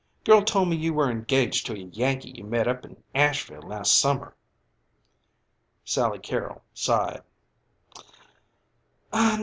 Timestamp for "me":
0.69-0.75